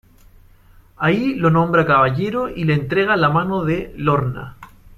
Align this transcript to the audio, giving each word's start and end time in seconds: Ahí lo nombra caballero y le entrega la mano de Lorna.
Ahí 0.97 1.35
lo 1.35 1.51
nombra 1.51 1.85
caballero 1.85 2.49
y 2.49 2.63
le 2.63 2.73
entrega 2.73 3.15
la 3.17 3.29
mano 3.29 3.63
de 3.65 3.93
Lorna. 3.97 4.57